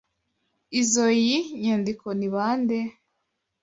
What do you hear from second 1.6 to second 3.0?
nyandiko ni bande?